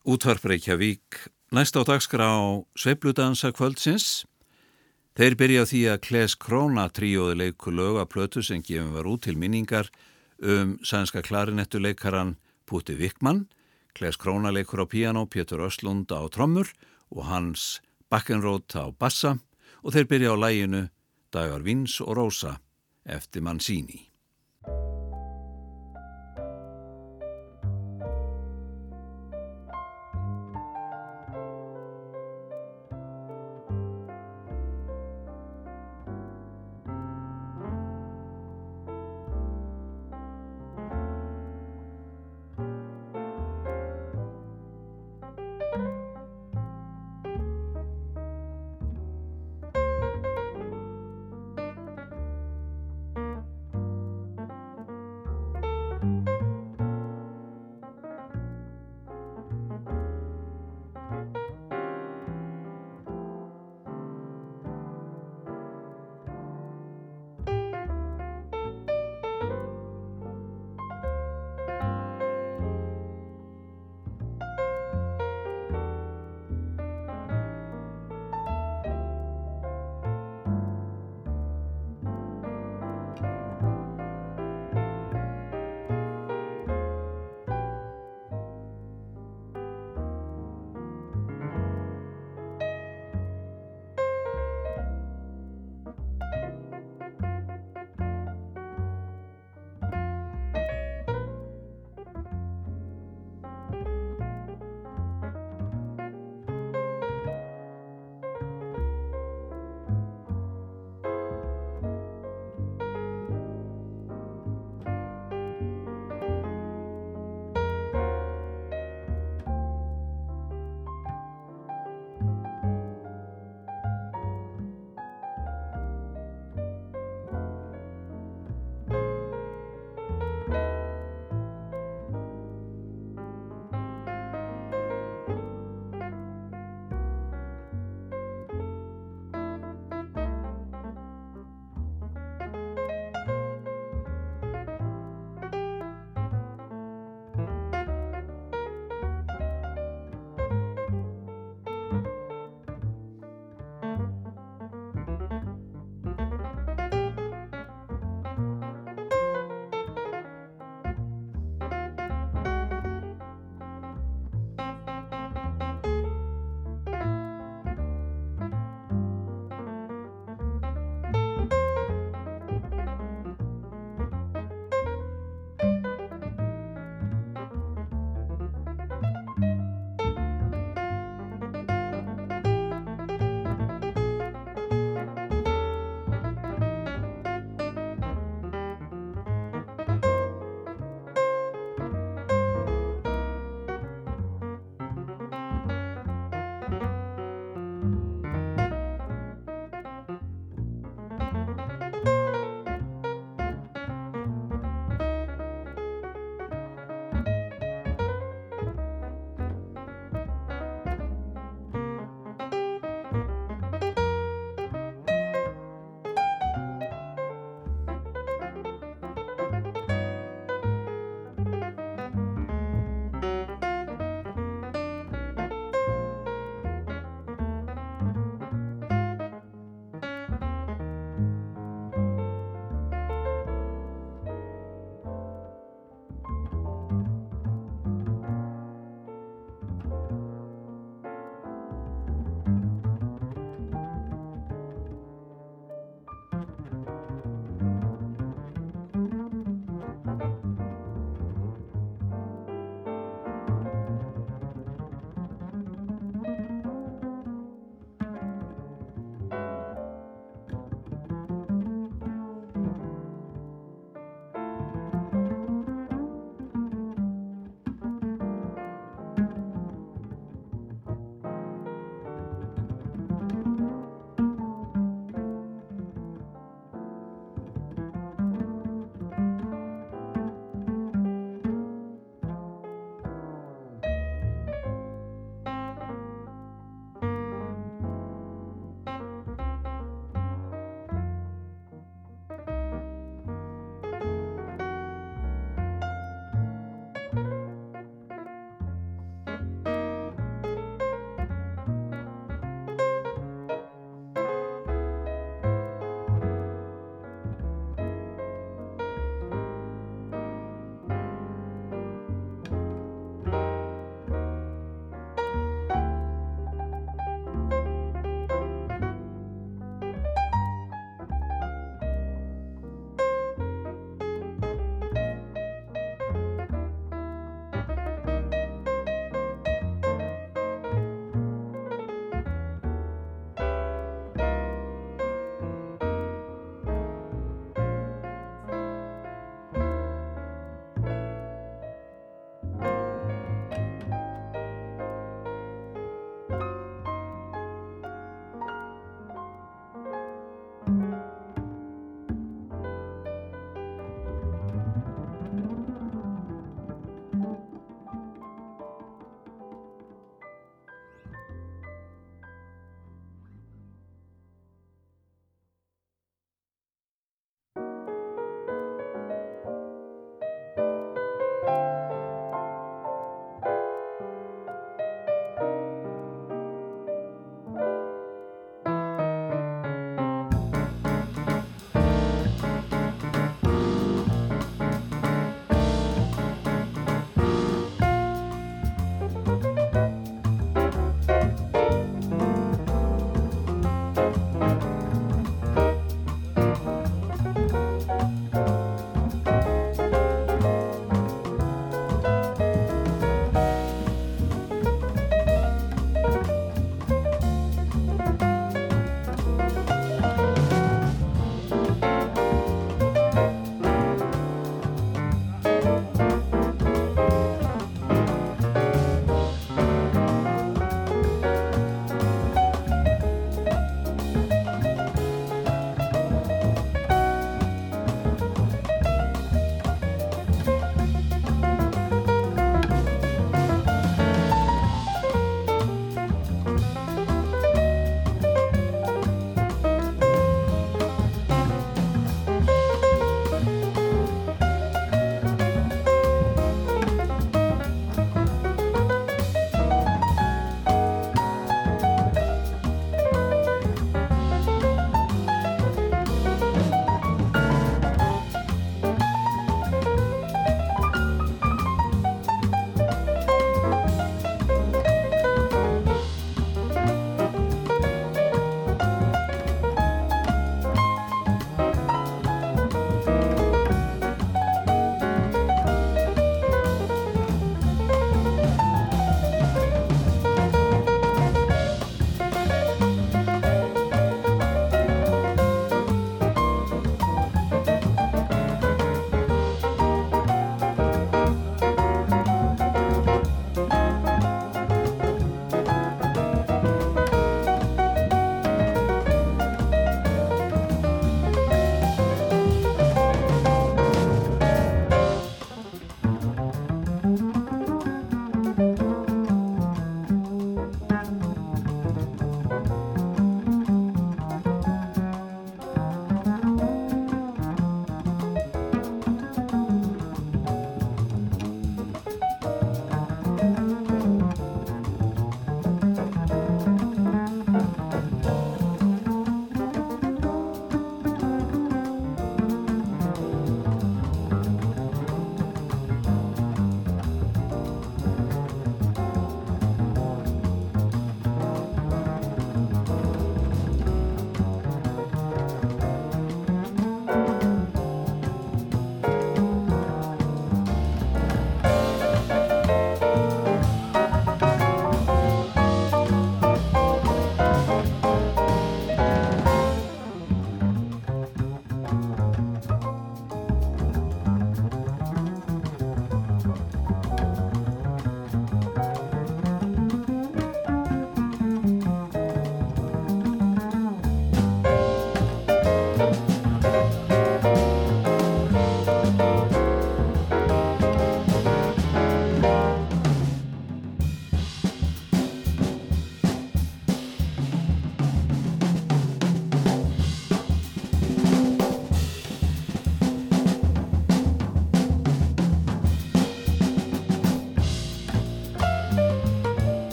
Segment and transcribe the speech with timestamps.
[0.00, 2.24] Útvarp Reykjavík, næst á dagskrá
[2.72, 4.24] Sveipludansa kvöldsins.
[5.12, 9.36] Þeir byrja því að Kles Króna tríóði leiku löga plötu sem gefum var út til
[9.36, 9.90] minningar
[10.40, 13.44] um sænska klarinettuleikaran Putti Vikman.
[13.92, 16.72] Kles Króna leikur á piano, Pétur Öslund á trommur
[17.12, 19.36] og hans Bakkenrót á bassa
[19.84, 20.88] og þeir byrja á læginu
[21.28, 22.56] Dagar Vins og Rósa
[23.04, 24.09] eftir Mansini.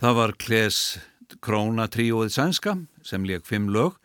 [0.00, 0.76] Það var Kles
[1.44, 2.72] Króna tríóið sænska
[3.04, 3.98] sem leik fimm lög.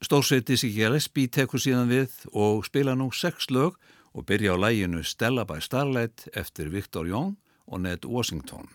[0.00, 3.76] Stórsveiti Sigilesby tekur síðan við og spila nú sex lög
[4.16, 7.36] og byrja á læginu Stella by Starlight eftir Victor Young
[7.68, 8.72] og Ned Washington.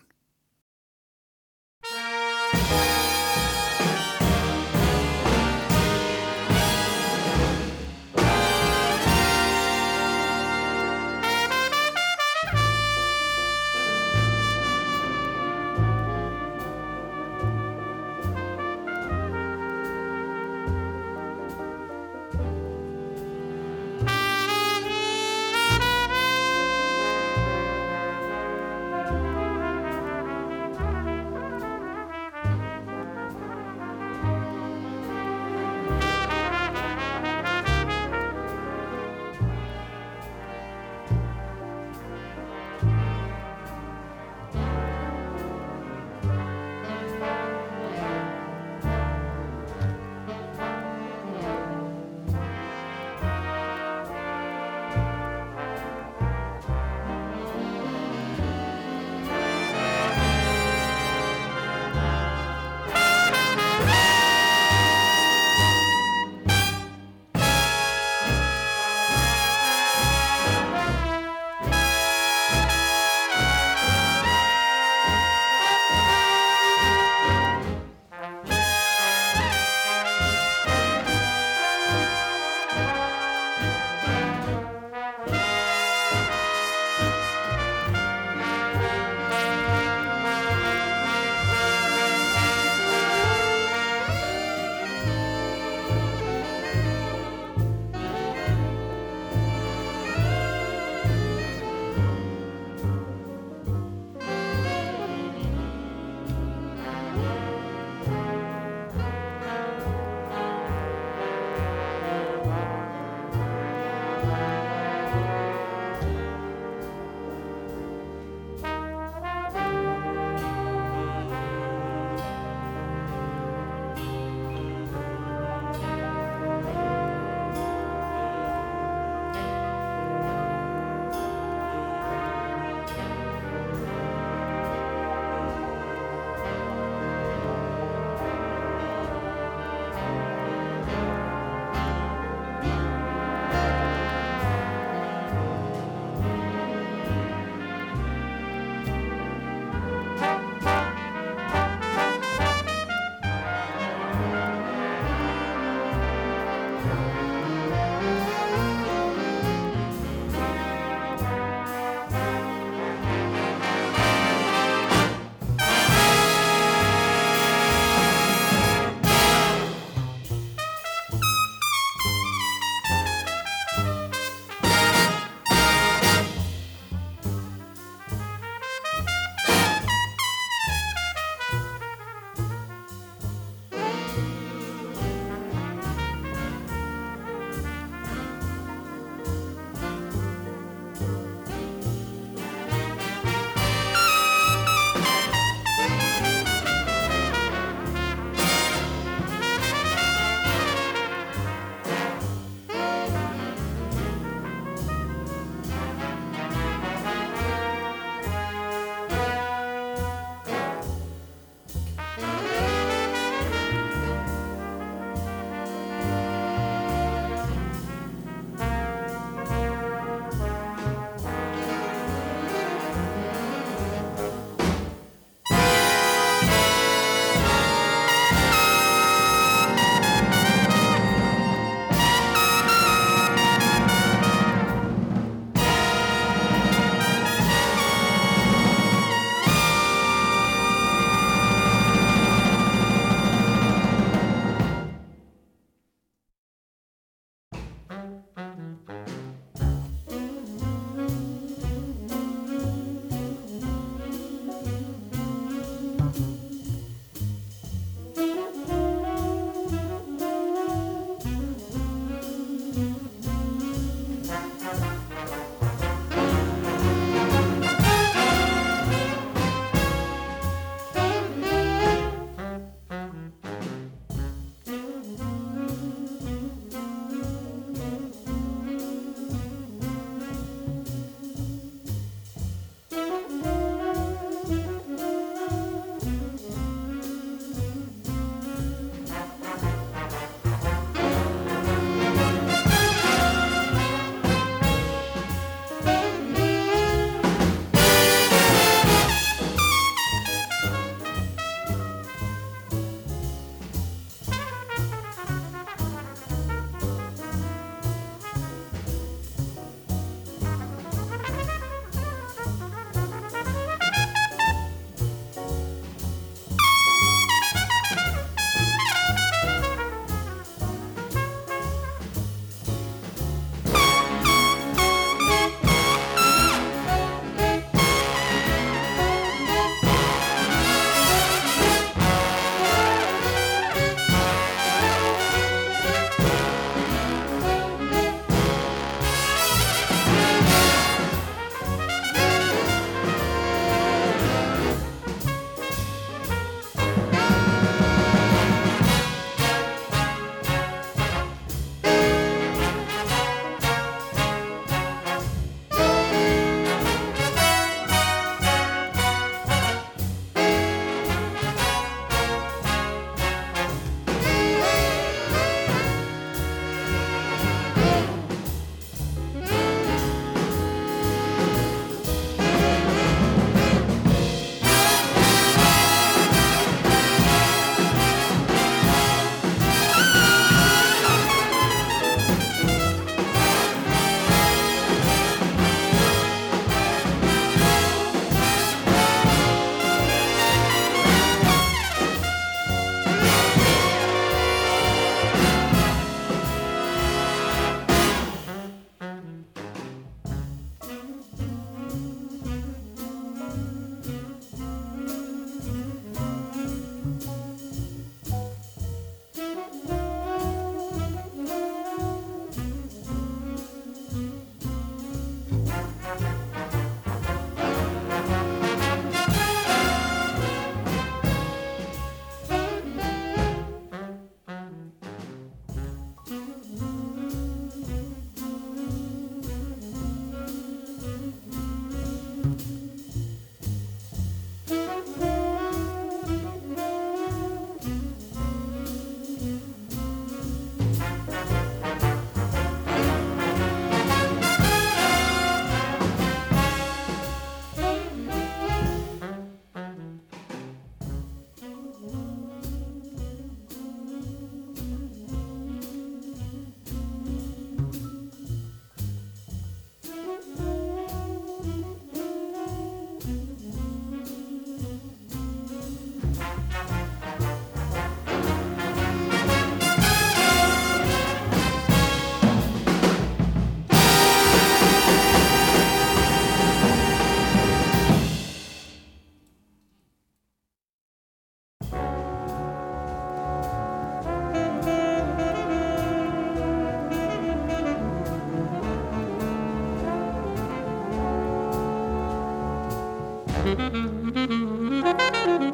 [493.64, 493.78] thank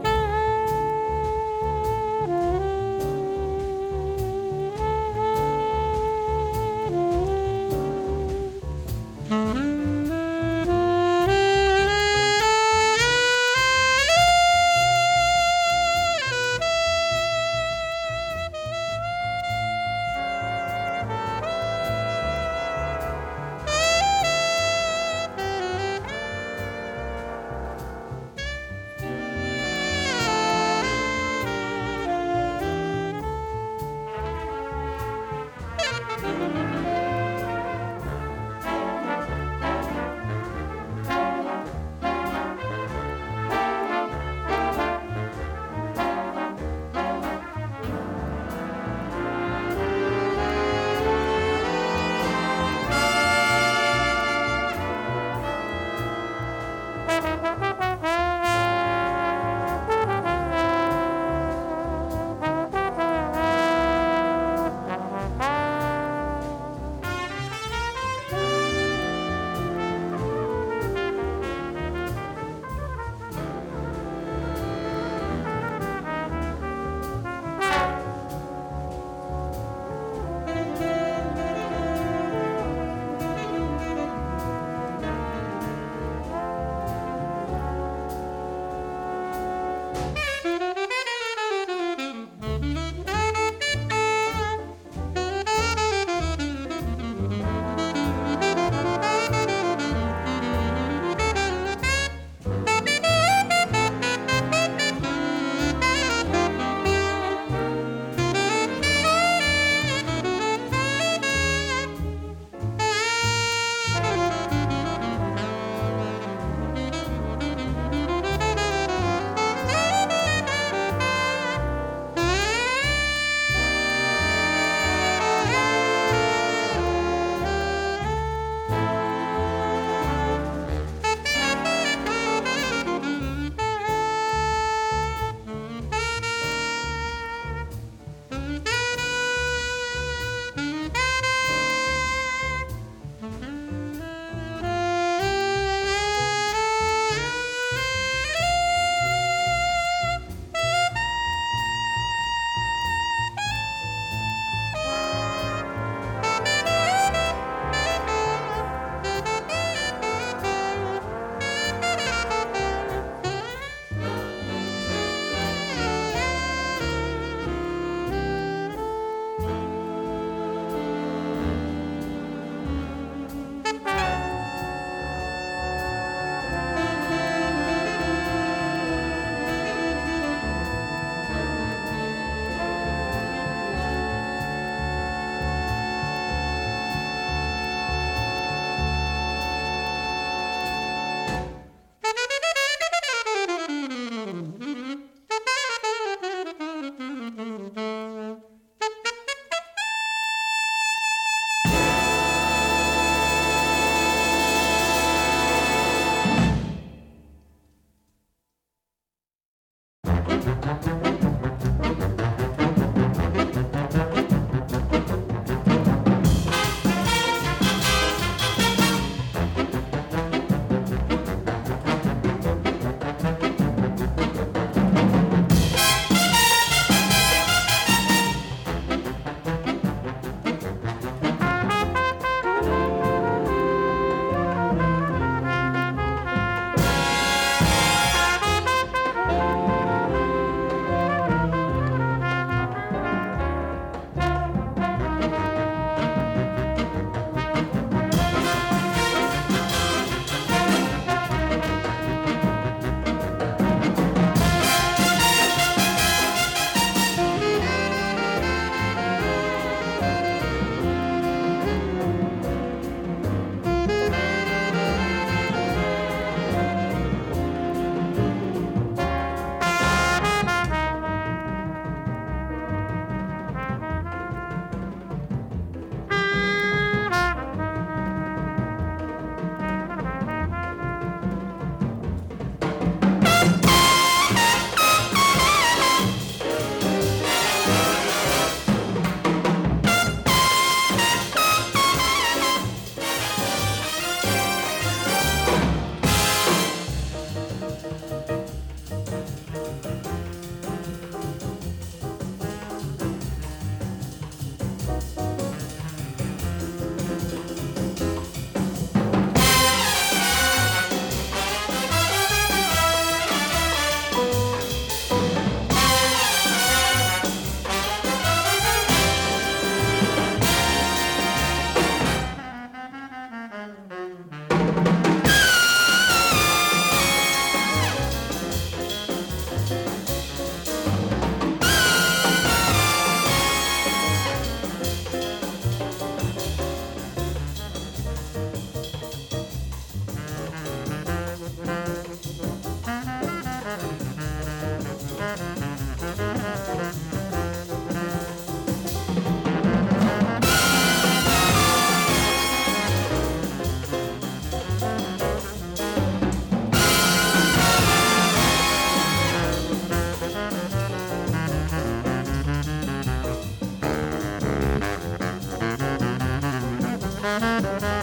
[0.06, 0.17] you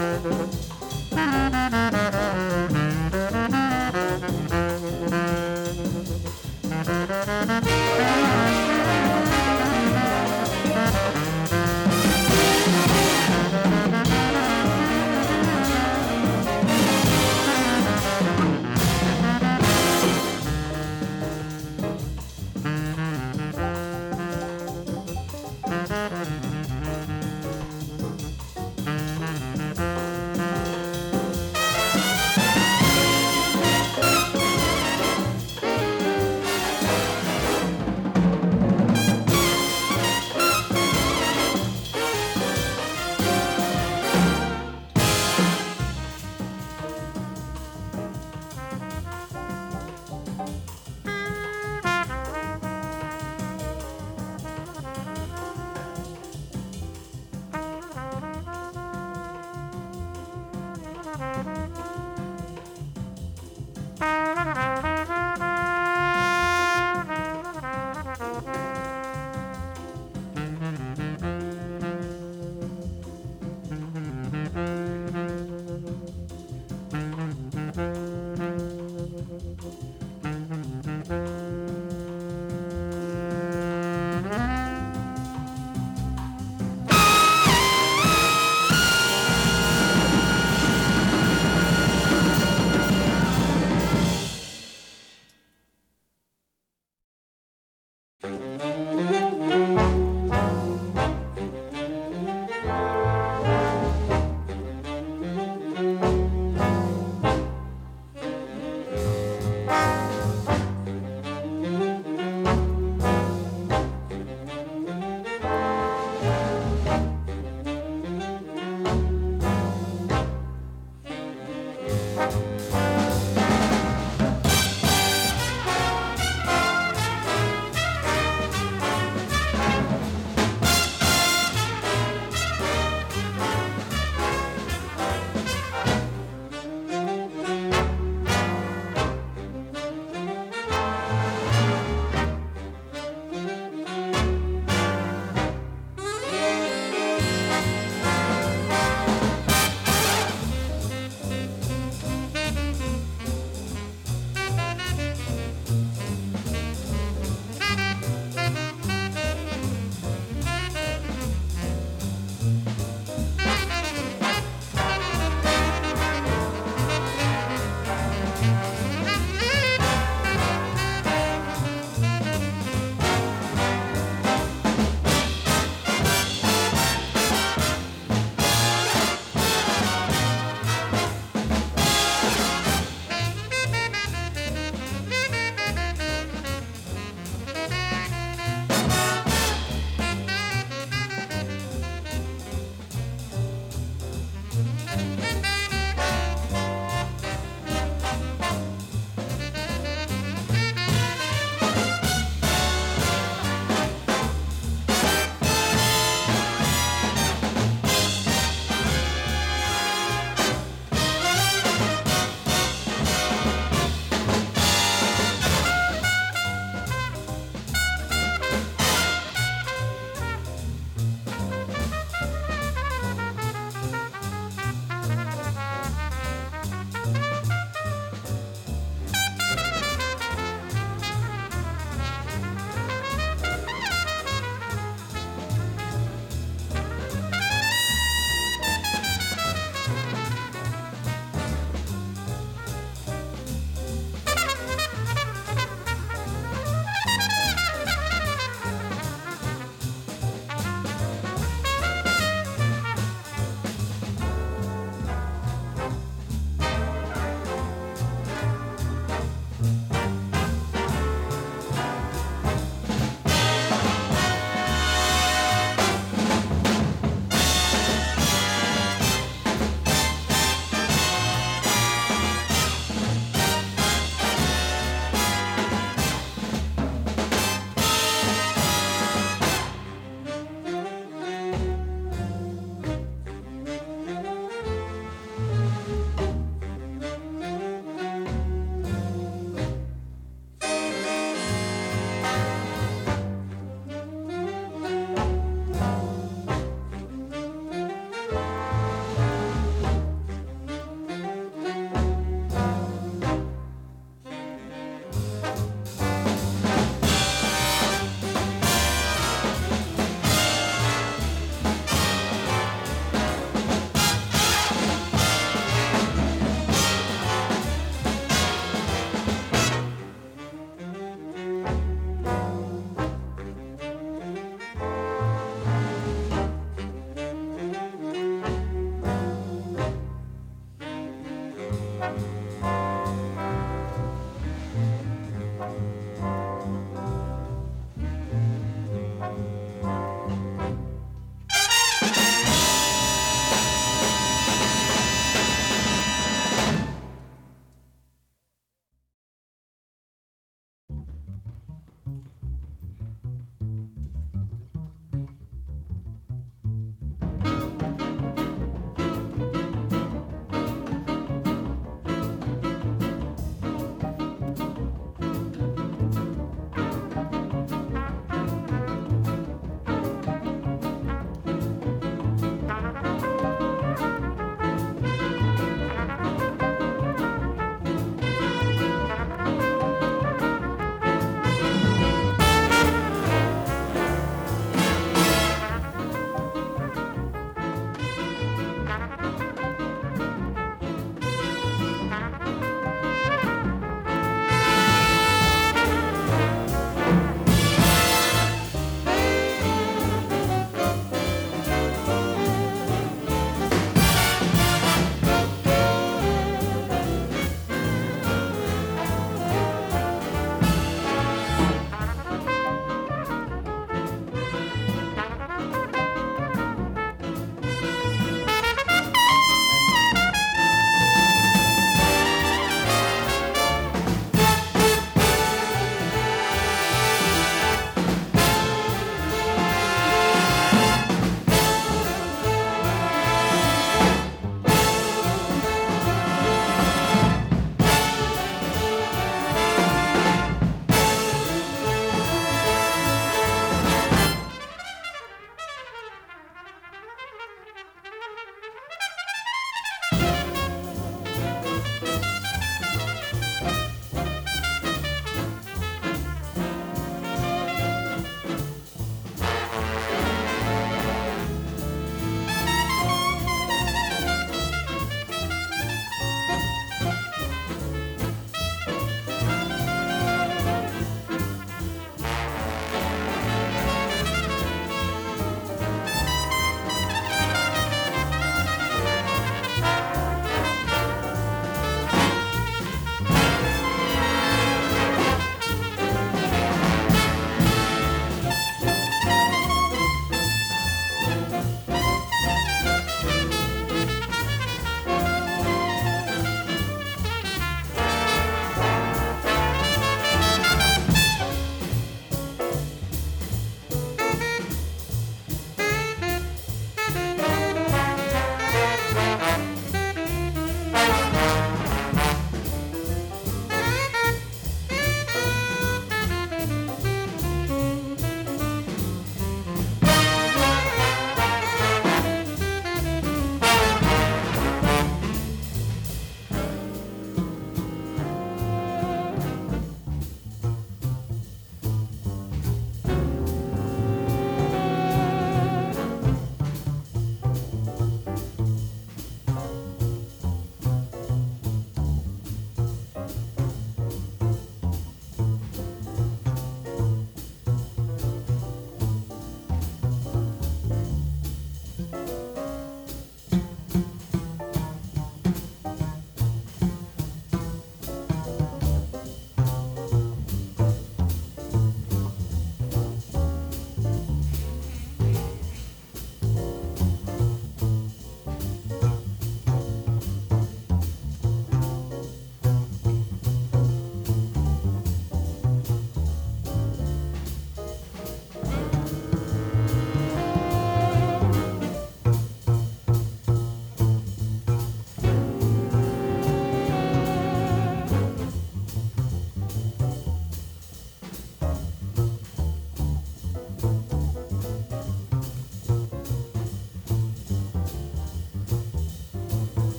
[0.00, 0.24] Thank
[2.14, 2.19] you.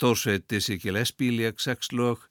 [0.00, 2.22] Stórsveit Dizzy Gillespie leik sex lög,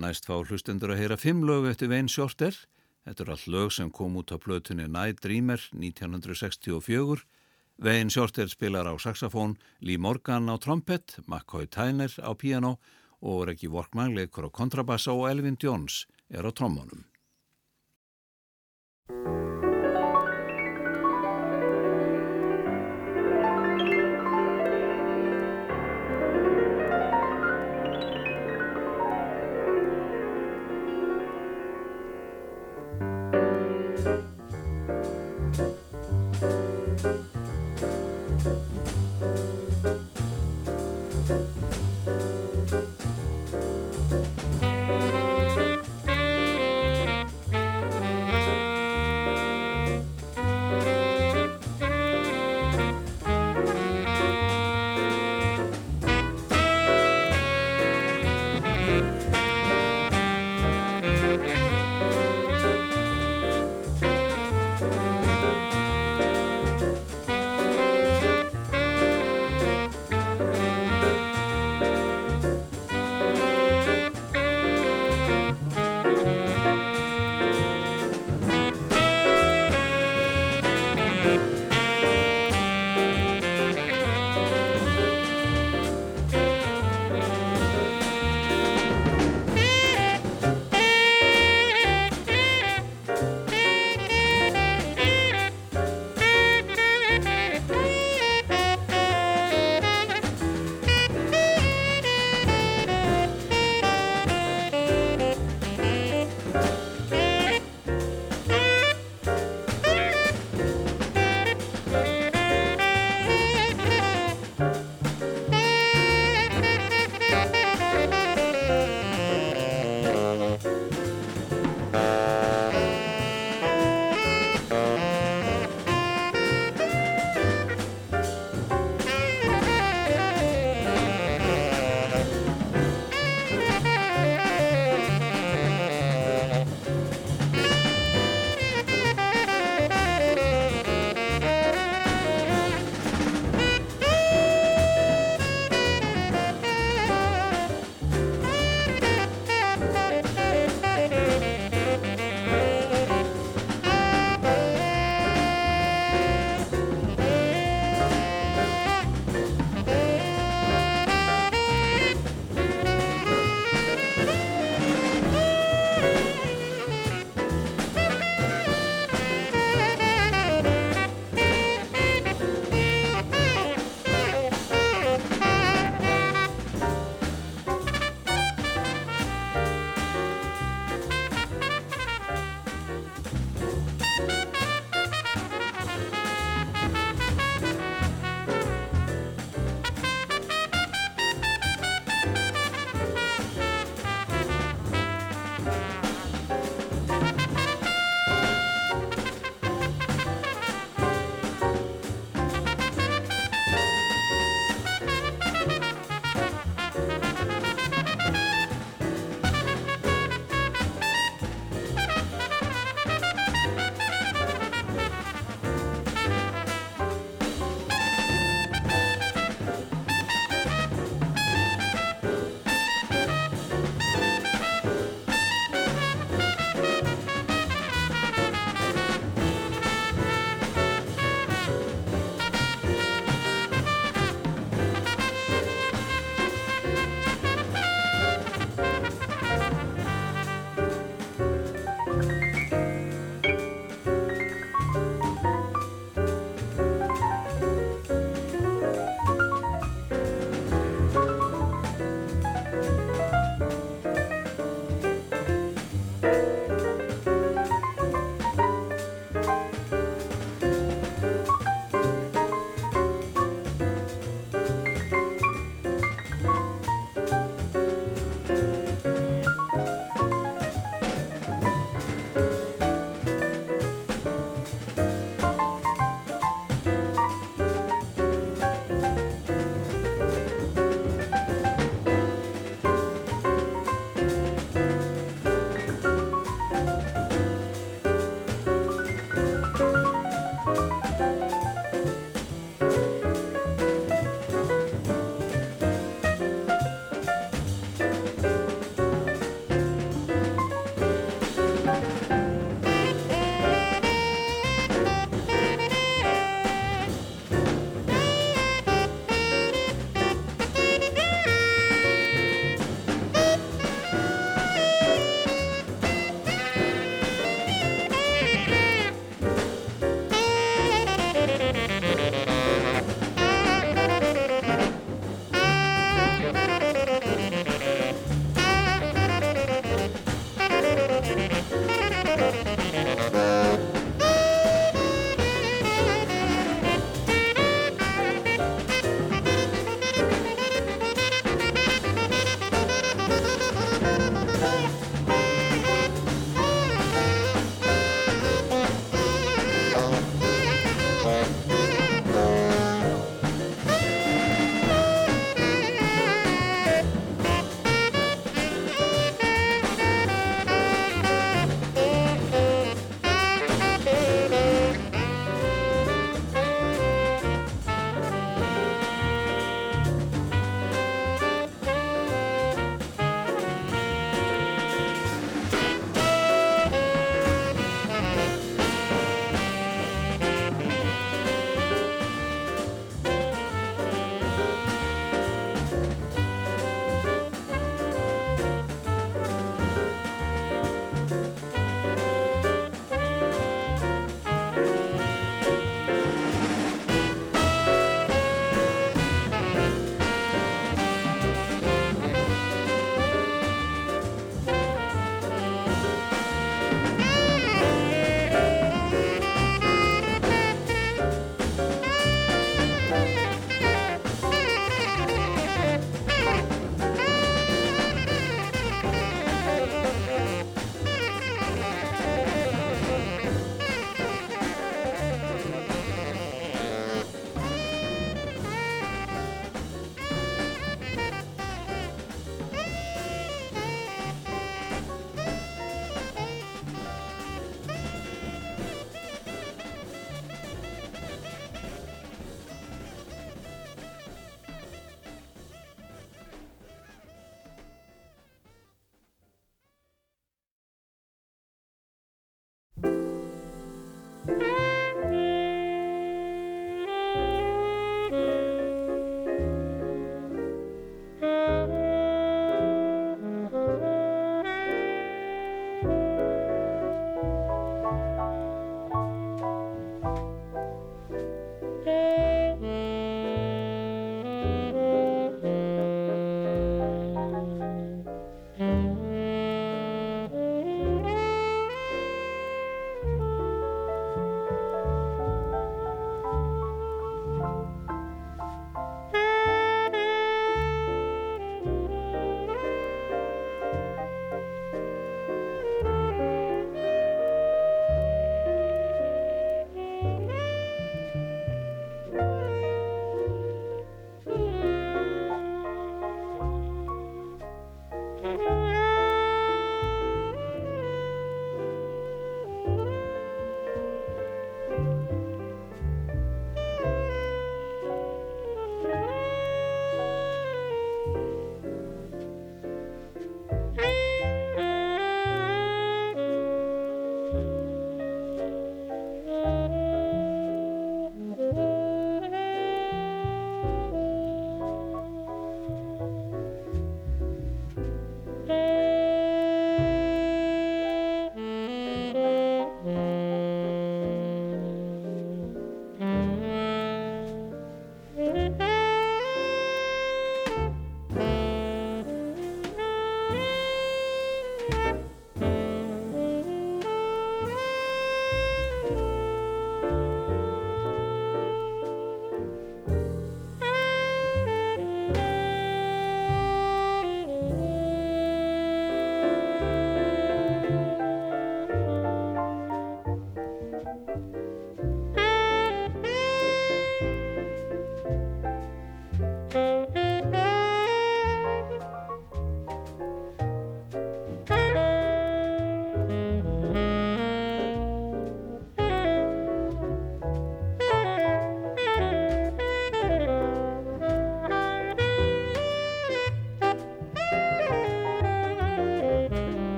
[0.00, 2.56] næst fá hlustendur að heyra fimm lög eftir Vein Shorter.
[3.04, 7.26] Þetta er all lög sem kom út á plötunni Night Dreamer 1964.
[7.84, 12.78] Vein Shorter spilar á saxofón, Lee Morgan á trompet, McCoy Tyner á piano
[13.20, 17.04] og Reggie Workman leikur á kontrabassa og Elvin Jones er á trombónum.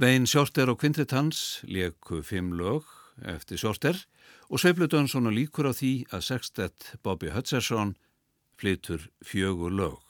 [0.00, 2.86] Vein Sjórter og Kvintritans leku fimm lög
[3.28, 3.98] eftir Sjórter
[4.48, 7.92] og Sveiflutönsson líkur á því að sextett Bobby Hutcherson
[8.56, 10.09] flytur fjögur lög.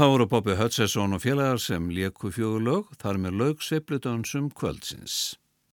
[0.00, 5.16] Þá voru Bobby Hutchesson og félagar sem leku fjögulög þar með lög sveipludansum kvöldsins.